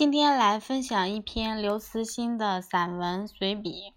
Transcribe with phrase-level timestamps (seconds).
[0.00, 3.92] 今天来分享一篇刘慈欣的散文随笔，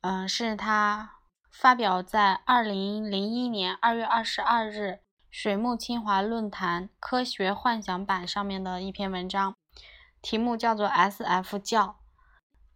[0.00, 1.16] 嗯，是他
[1.50, 9.56] 发表在二零零一年二月二十二日水木清华论坛科学幻想版上面的一篇文章，
[10.22, 11.58] 题目叫做《S.F.
[11.58, 11.86] 教》，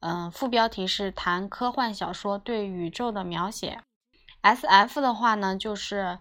[0.01, 3.81] 嗯，副标题是谈科幻小说对宇宙的描写。
[4.41, 5.01] S.F.
[5.01, 6.19] 的话呢，就是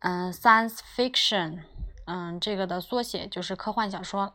[0.00, 1.62] 嗯，science fiction，
[2.04, 4.34] 嗯，这个的缩写就是科幻小说。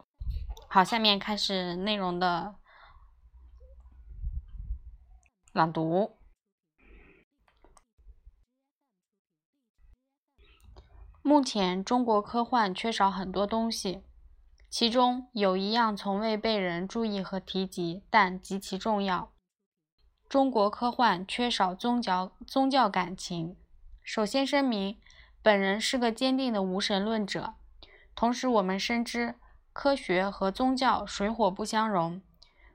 [0.70, 2.56] 好，下面开始内容的
[5.54, 6.18] 朗读。
[11.22, 14.04] 目前，中国科幻缺少很多东西，
[14.70, 19.32] 其中有一样从未被人注意和提及，但极其重要。
[20.28, 23.56] 中国科幻缺少宗教宗教感情。
[24.04, 25.00] 首先声明，
[25.42, 27.56] 本人是个坚定的无神论者，
[28.14, 29.36] 同时我们深知。
[29.80, 32.20] 科学和宗教水火不相容，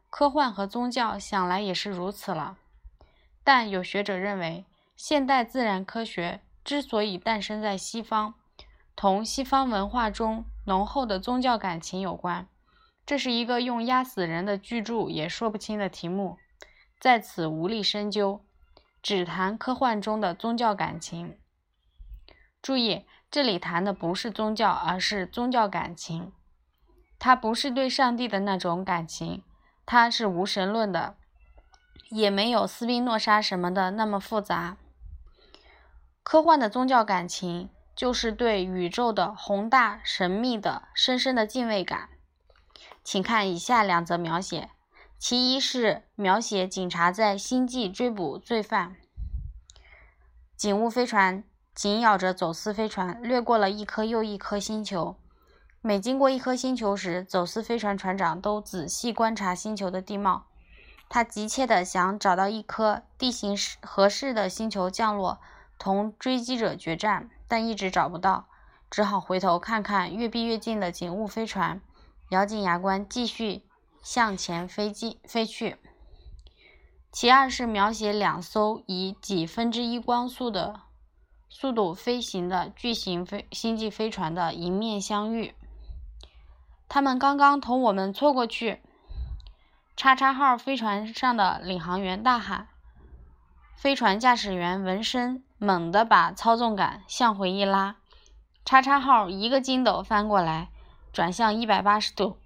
[0.09, 2.59] 科幻和宗教想来也是如此了。
[3.43, 4.65] 但有学者认为，
[4.97, 8.35] 现代自然科学之所以诞生在西方，
[8.95, 12.47] 同西方文化中浓厚的宗教感情有关。
[13.05, 16.39] 这是一个用压死人的巨著也说不清的题目，
[17.01, 18.45] 在此无力深究，
[19.03, 21.37] 只谈科幻中的宗教感情。
[22.63, 26.33] 注意，这里谈的不是宗教，而是宗教感情。
[27.25, 29.45] 它不是对上帝的那种感情，
[29.87, 31.15] 它是无神论的，
[32.11, 34.77] 也没有斯宾诺莎什么的那么复杂。
[36.25, 42.09] 科幻的宗教感情就是对宇宙的宏大、神秘的深深的敬畏感。
[43.05, 44.71] 请看以下两则描写，
[45.17, 48.97] 其一是描写警察在星际追捕罪犯，
[50.57, 55.17] 警务飞船紧咬着走私飞船，掠过了一颗又一颗星球。
[55.85, 60.47] 每经过一颗星球时，走私飞船船长都仔细观察星球的地貌。
[61.09, 65.41] 他急切地想找到一颗地形合适的星球降落，
[65.81, 68.47] 同追击者决战，但一直找不到，
[68.89, 71.81] 只好回头看看越逼越近的警务飞船，
[72.29, 73.65] 咬紧牙关继续
[74.01, 75.79] 向前飞进飞去。
[77.11, 80.83] 其二是描写两艘以几分之一光速的
[81.49, 85.53] 速度飞行的巨型飞星际飞船的迎面相遇。
[86.95, 88.83] 他们刚刚同我们错过去，
[89.97, 92.69] 叉叉号飞船上的领航员大喊。
[93.75, 97.97] 飞船驾驶员闻声猛地把操纵杆向回一拉，
[98.67, 100.69] 叉叉号一个筋斗翻过来，
[101.15, 102.37] 转向一百八十度，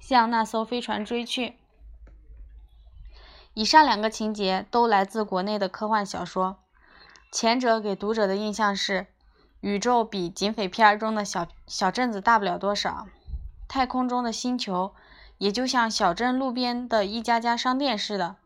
[0.00, 1.58] 向那艘飞船追去。
[3.52, 6.56] 以上两个情节都来自国内的科幻小说，
[7.30, 9.08] 前者给读者的印象是，
[9.60, 13.06] 宇宙比警匪片中的小小镇子大不了多少。
[13.68, 14.94] 太空中的星球
[15.36, 18.36] 也就像小镇路边的一家家商店似的，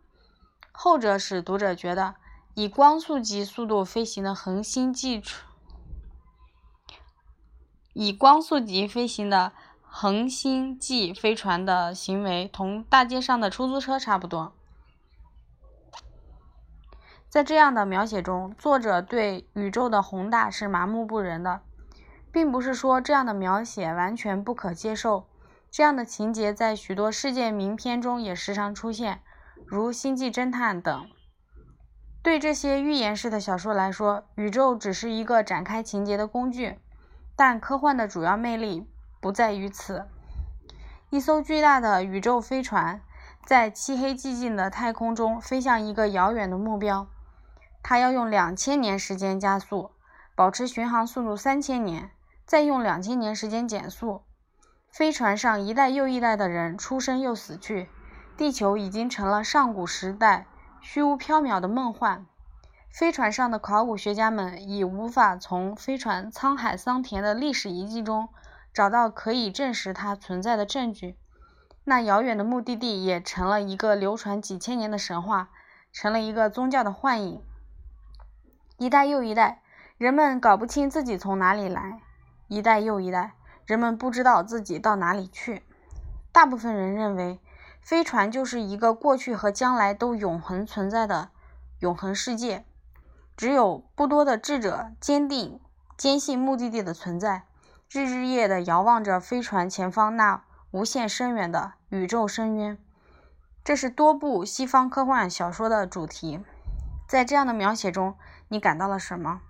[0.72, 2.16] 后者使读者觉得
[2.54, 5.22] 以光速级速度飞行的恒星际
[7.94, 9.52] 以光速级飞行的
[9.82, 14.52] 恒星际飞船的行为同大街上的出租车差不多。
[17.28, 21.62] 在这样的描写中，作者对宇宙的宏大是麻木不仁的。
[22.32, 25.26] 并不是说这样的描写完全不可接受，
[25.70, 29.20] 这样的情节在许多世界名片中也时常出现，
[29.66, 31.06] 如《星际侦探》等。
[32.22, 36.78] 对这些寓言式的小说来说，宇宙只是一个展开情节的工具，
[37.36, 38.86] 但科幻的主要魅力
[39.20, 40.06] 不在于此。
[41.10, 43.02] 一艘巨大的宇宙飞船
[43.44, 47.06] 在漆黑寂静的太空中飞向一个遥远的目标，
[47.82, 49.90] 它要用两千年时间加速，
[50.34, 52.10] 保持巡航速度三千年。
[52.52, 54.24] 再用两千年时间减速，
[54.90, 57.88] 飞船上一代又一代的人出生又死去，
[58.36, 60.44] 地球已经成了上古时代
[60.82, 62.26] 虚无缥缈的梦幻。
[62.90, 68.28] 飞船上的考古学家们已无法从飞船沧海桑田的历史遗迹中
[68.74, 71.16] 找到可以证实它存在的证据。
[71.84, 75.48] 那遥远的目的地也成了一个流传几千年的神话，
[75.90, 77.42] 成了一个宗教的幻影。
[78.76, 79.62] 一代又一代，
[79.96, 82.02] 人们搞不清自己从哪里来。
[82.52, 83.32] 一代又一代，
[83.64, 85.62] 人们不知道自己到哪里去。
[86.32, 87.40] 大部分人认为，
[87.80, 91.30] 飞船就是一个过去和将来都永恒存在的
[91.78, 92.66] 永恒世界。
[93.38, 95.58] 只有不多的智者坚定
[95.96, 97.44] 坚信目的地的存在，
[97.90, 102.76] 日日夜的遥望着飞船前方那无限深远的宇宙深渊。
[103.64, 106.44] 这是多部西方科幻小说的主题。
[107.08, 108.14] 在这样的描写中，
[108.48, 109.40] 你感到了什么？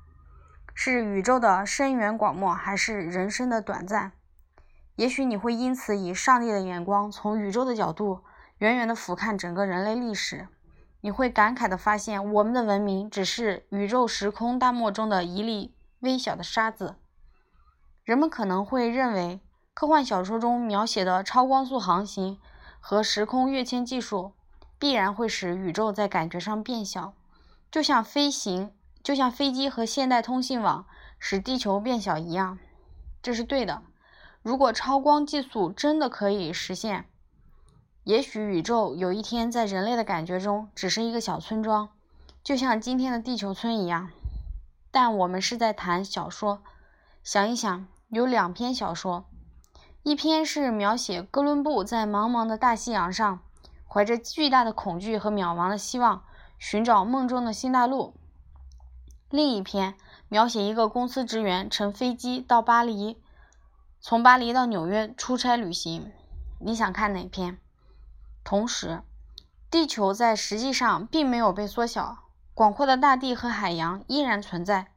[0.75, 4.13] 是宇宙的深远广漠，还是人生的短暂？
[4.97, 8.23] 也许你会因此以上帝的眼光，从宇宙的角度，
[8.59, 10.49] 远远地俯瞰整个人类历史。
[11.01, 16.97] 你会感慨地发现，我们的文明只是宇宙时空大漠中的一粒微小的沙子。
[18.05, 19.41] 人们可能会认为，
[19.75, 22.39] 科幻小说中描写的超光速航行
[22.79, 24.33] 和时空跃迁技术，
[24.79, 27.15] 必然会使宇宙在感觉上变小，
[27.71, 28.73] 就像飞行，
[29.03, 30.87] 就像飞机和现代通信网
[31.19, 32.59] 使地球变小一样。
[33.23, 33.83] 这是对的。
[34.43, 37.07] 如果超光技术真的可以实现，
[38.05, 41.89] 也许宇宙有一天在人类的感觉中只是一个小村庄，
[42.43, 44.11] 就像今天的地球村一样。
[44.91, 46.63] 但我们是在谈小说，
[47.23, 49.25] 想一想，有两篇小说，
[50.03, 53.41] 一篇是描写哥伦布在茫茫的大西洋上，
[53.87, 56.25] 怀着巨大的恐惧和渺茫的希望，
[56.59, 58.15] 寻找梦中的新大陆；
[59.33, 59.95] 另一篇
[60.29, 63.17] 描写一个公司职员乘飞机到巴黎，
[63.99, 66.13] 从巴黎到纽约出差旅行。
[66.61, 67.57] 你想看哪篇？
[68.45, 69.01] 同时，
[69.71, 72.19] 地球在实际上并没有被缩小，
[72.53, 74.89] 广阔的大地和海洋依然存在。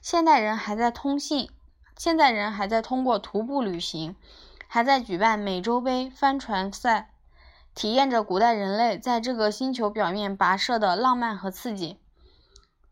[0.00, 1.50] 现代人还在通信，
[1.98, 4.16] 现代人还在通过徒步旅行，
[4.66, 7.10] 还在举办美洲杯帆船赛，
[7.74, 11.98] 体验着古代人类在这个星球表面跋涉的浪漫和刺激。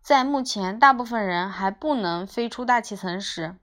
[0.03, 3.57] 在目前大部分人还不能飞出大气层时，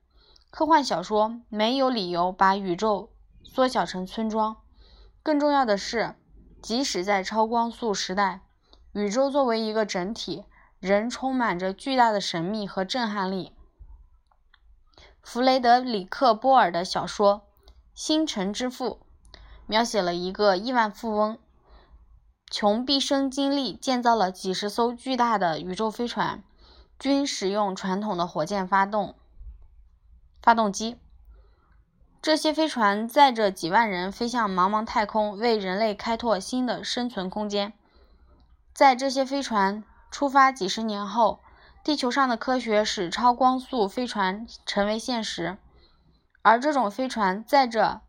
[0.50, 3.12] 科幻小说没有理由把宇宙
[3.44, 4.58] 缩小成村庄。
[5.22, 6.16] 更重要的是。
[6.62, 8.42] 即使在超光速时代，
[8.92, 10.44] 宇宙作为一个整体，
[10.82, 13.54] 仍充满着巨大的神秘和震撼力。
[15.22, 17.44] 弗雷德里克·波尔的小说
[17.94, 19.00] 《星辰之父》
[19.68, 21.38] 描写了一个亿万富翁，
[22.50, 26.44] 穷毕生精力建造了几十艘巨大的宇宙飞船，
[26.98, 29.14] 均使用传统的火箭发动
[30.42, 30.98] 发动机。
[32.22, 37.72] 这些飞船载着几万人飞向茫茫太空，为人类开拓新的生存空间。
[38.74, 41.40] 在这些飞船出发几十年后，
[41.84, 45.58] 地球上的科学使超光速飞船成为现实，
[46.42, 48.02] 而这种飞船载着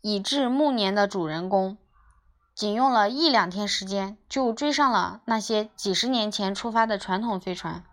[0.00, 1.76] 已至暮年的主人公，
[2.56, 7.84] 仅用了一两天时间就追上了那些几十年前出发的传统飞船，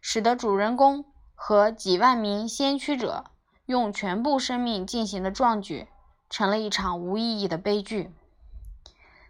[0.00, 1.04] 使得主人公
[1.34, 3.26] 和几万名先驱者。
[3.66, 5.86] 用全部生命进行的壮举，
[6.28, 8.10] 成了一场无意义的悲剧。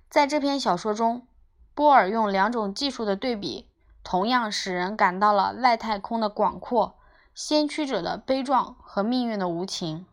[0.09, 1.27] 在这篇小说中，
[1.75, 3.69] 波尔用两种技术的对比，
[4.05, 6.95] 同样使人感到了外太空的广阔、
[7.35, 10.07] 先驱者的悲壮和命运的无情。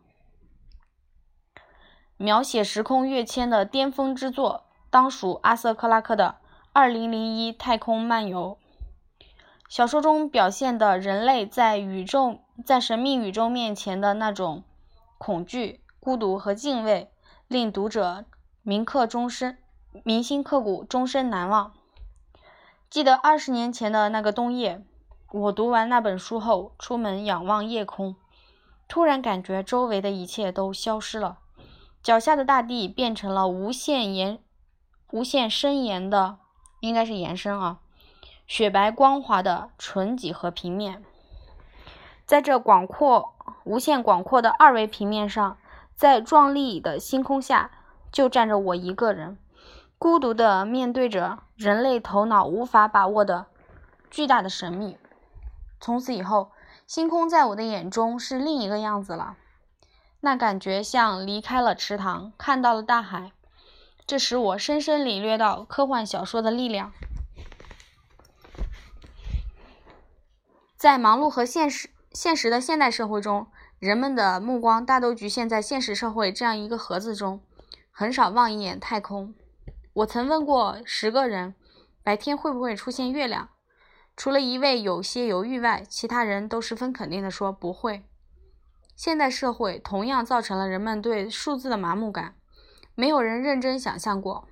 [2.20, 6.38] 描写时空跃迁的巅峰之作，当属阿瑟·克拉克的
[6.72, 8.58] 《二零零一太空漫游》。
[9.68, 14.64] 小说中表现的人类在宇宙、在神秘宇宙面前的那种
[15.16, 17.08] 恐惧、孤独和敬畏，
[17.46, 18.24] 令读者
[18.62, 19.56] 铭刻终身、
[20.02, 21.72] 铭心刻骨、终身难忘。
[22.90, 24.82] 记得二十年前的那个冬夜，
[25.30, 28.16] 我读完那本书后，出门仰望夜空，
[28.88, 31.38] 突然感觉周围的一切都消失了，
[32.02, 34.38] 脚下的大地变成了无限延、
[35.10, 36.38] 无限伸延的，
[36.80, 37.78] 应该是延伸啊。
[38.46, 41.04] 雪白光滑的纯几何平面，
[42.24, 43.34] 在这广阔、
[43.64, 45.58] 无限广阔的二维平面上，
[45.94, 47.70] 在壮丽的星空下，
[48.10, 49.36] 就站着我一个人，
[49.98, 53.46] 孤独地面对着人类头脑无法把握的
[54.10, 54.96] 巨大的神秘。
[55.78, 56.50] 从此以后，
[56.86, 59.36] 星空在我的眼中是另一个样子了，
[60.20, 63.32] 那感觉像离开了池塘，看到了大海。
[64.06, 66.92] 这使我深深领略到科幻小说的力量。
[70.76, 73.48] 在忙碌和现实、现实的现代社会中，
[73.78, 77.40] 人们的目光大都局限在现实社会这样一个盒子中，
[77.90, 79.34] 很少望一眼太空。
[79.92, 81.54] 我曾问过十个人，
[82.02, 83.50] 白天会不会出现月亮？
[84.16, 88.04] 除了一位有些犹豫外，其他人都十分肯定地说不会。
[88.98, 92.34] 现代社会同样造成了人们对数字的麻木感，
[92.96, 94.48] 没有人认真想象过。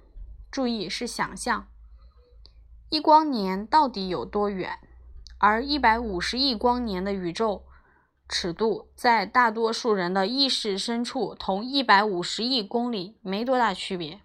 [0.52, 1.66] 注意，是想象，
[2.88, 4.78] 一光年到底有多远？
[5.38, 7.64] 而一百五十亿光年的宇宙
[8.28, 14.20] 尺度，在大多数人的意识深处，同一百五十亿公里没多大区别。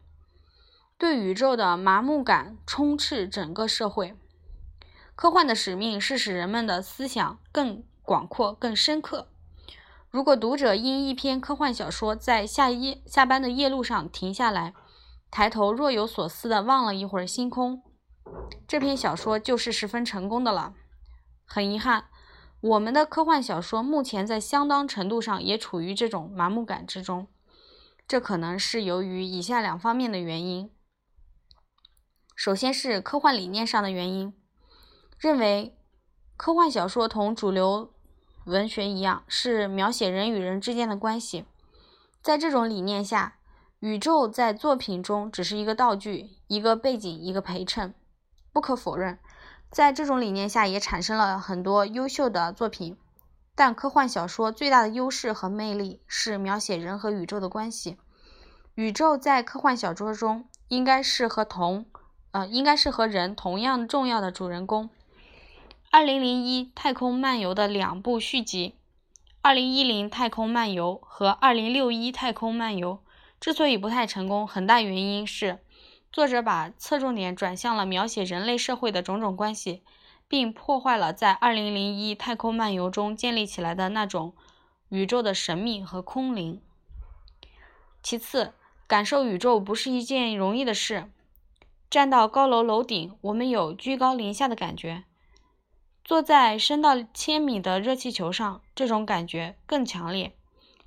[0.99, 4.15] 对宇宙的麻木感充斥整个社会。
[5.15, 9.27] 科幻的使命是使人们的思想更广阔、更深刻。
[10.12, 14.74] 如果读者因一篇科幻小说在下夜下班的夜路上停下来，
[15.30, 17.82] 抬头若有所思地望了一会儿星空，
[18.68, 20.74] 这篇小说就是十分成功的了。
[21.46, 22.10] 很遗憾，
[22.60, 27.27] 我们的科幻小说目前在相当程度上也处于这种麻木感之中，
[28.06, 30.70] 这可能是由于以下两方面的原因。
[32.36, 34.34] 首先是科幻理念上的原因，
[35.18, 35.77] 认为
[36.36, 37.94] 科幻小说同主流
[38.45, 41.45] 文学一样，是描写人与人之间的关系。
[42.21, 43.36] 在这种理念下，
[43.79, 47.93] 宇宙在作品中只是一个道具、一个背景、一个陪衬。
[48.51, 49.19] 不可否认，
[49.69, 52.98] 在这种理念下也产生了很多优秀的作品。
[53.55, 57.98] 但科幻小说最大的优势和魅力是描写人和宇宙的关系。
[58.75, 61.86] 宇宙在科幻小说中应该是和同。
[62.31, 64.89] 呃，应该是和人同样重要的主人公。
[65.93, 68.75] 二零零一太空漫游的两部续集，
[69.41, 73.03] 二零一零太空漫游和二零六一太空漫游
[73.41, 75.60] 之所以不太成功，很大原因是
[76.10, 79.83] 作者把侧重点转向了描写人类社会的种种关系，
[80.29, 84.33] 并破坏了在二零零一太空漫游中建立起来的那种
[84.88, 86.62] 宇宙的神秘和空灵。
[88.01, 88.53] 其次，
[88.88, 91.12] 感受宇宙不是一件容易的事。
[91.89, 95.03] 站到高楼楼顶，我们有居高临下的感觉；
[96.03, 100.36] 坐在深到千米的热气球上，这种感觉更强烈，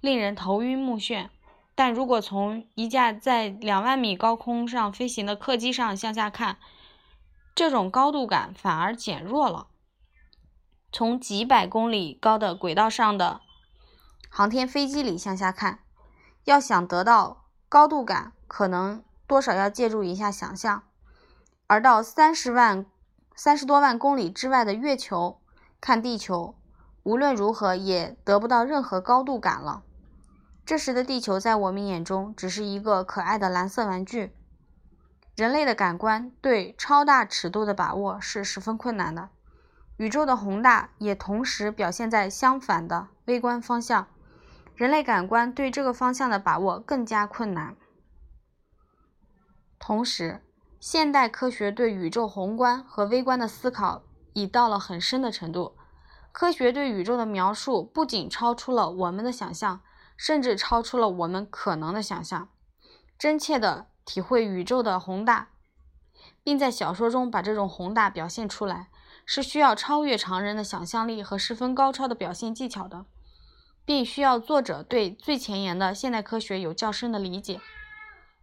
[0.01, 1.29] 令人头晕目眩。
[1.77, 6.59] 但如果从一架在两万米高空上飞行的客机上向下看，
[7.55, 9.69] 这种高度感反而减弱了。
[10.93, 13.41] 从几百公里高的轨道上的
[14.29, 15.81] 航天飞机里向下看，
[16.45, 20.85] 要想得到高度感，可能多少要借助一下想象。
[21.67, 22.87] 而到三十万、
[23.37, 25.41] 三十多万公里之外的月球
[25.81, 26.55] 看地球，
[27.03, 29.83] 无论如何也得不到任何高度感了。
[30.65, 34.35] 这时的地球在我们眼中只是一个可爱的蓝色玩具。
[35.37, 39.31] 人类的感官对超大尺度的把握是十分困难的。
[39.97, 44.07] 宇宙的宏大也同时表现在相反的微观方向，
[44.77, 47.77] 人类感官对这个方向的把握更加困难。
[49.79, 50.41] 同时，
[50.87, 54.03] 现代科学对宇宙宏观和微观的思考
[54.35, 55.79] 已到了很深的程度。
[56.31, 59.81] 科学对宇宙的描述不仅超出了我们的想象，
[60.15, 62.51] 甚至超出了我们可能的想象。
[63.19, 65.49] 真切地体会宇宙的宏大，
[66.43, 68.91] 并在小说中把这种宏大表现出来，
[69.25, 73.07] 是需要超越常人的想象力和十分高超的表现技巧的，
[73.87, 77.63] 并需要作者对最前沿的现代科学有较深的理解。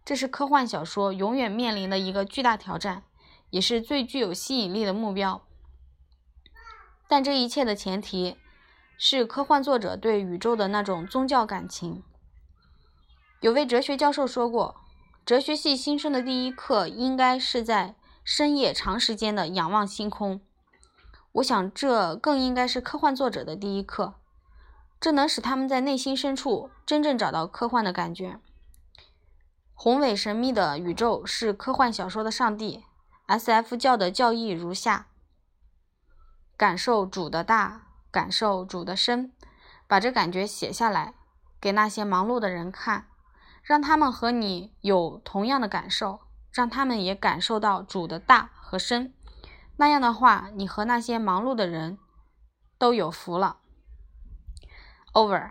[0.04, 3.04] 这是科幻小说永远面临的一个巨大挑战，
[3.50, 5.42] 也是最具有吸引力的目标。
[7.08, 8.36] 但这一切的前提
[8.98, 12.02] 是科幻作者对宇宙的那种宗教感情。
[13.40, 14.80] 有位哲学教授说过，
[15.24, 17.94] 哲学系新生的第一课应该是在
[18.24, 20.40] 深夜长时间的仰望星空。
[21.32, 24.14] 我想，这更应该是科幻作者的第一课，
[25.00, 28.38] 这能使他们在内心深处真正找到科幻的感觉。
[29.82, 32.84] 宏伟神秘的宇宙是科幻小说的上帝。
[33.26, 33.76] S.F.
[33.76, 35.08] 教的教义如下：
[36.56, 39.32] 感受主的大，感受主的深，
[39.88, 41.14] 把这感觉写下来，
[41.60, 43.08] 给那些忙碌的人看，
[43.60, 46.20] 让他们和你有同样的感受，
[46.52, 49.12] 让他们也感受到主的大和深。
[49.78, 51.98] 那样的话，你和那些忙碌的人
[52.78, 53.58] 都有福了。
[55.12, 55.50] Over。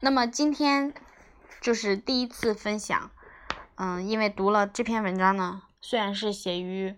[0.00, 0.92] 那么今天
[1.60, 3.12] 就是第一次分享。
[3.82, 6.94] 嗯，因为读了这篇文章呢，虽然是写于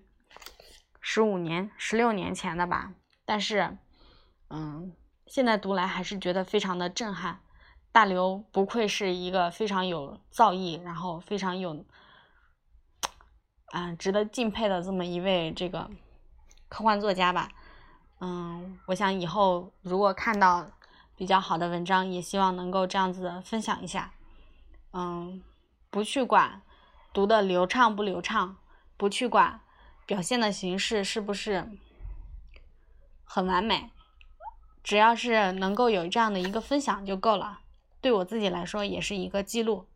[1.01, 2.93] 十五年、十六年前的吧，
[3.25, 3.79] 但是，
[4.51, 4.93] 嗯，
[5.29, 7.39] 现在读来还是觉得非常的震撼。
[7.93, 11.85] 大刘不愧是一个非常有造诣，然后非常有，
[13.73, 15.89] 嗯，值得敬佩的这么一位这个
[16.69, 17.49] 科幻作家吧。
[18.19, 20.69] 嗯，我想以后如果看到
[21.15, 24.13] 比较好的文章，也希望能够这样子分享一下。
[24.93, 25.41] 嗯，
[25.89, 26.61] 不去管。
[27.13, 28.57] 读的流畅不流畅，
[28.97, 29.61] 不去管
[30.07, 31.71] 表现的形式是不是
[33.25, 33.91] 很完美，
[34.83, 37.61] 只要是能够有这样的一个分享就够了。
[38.01, 39.87] 对我自己来说，也是一个记录。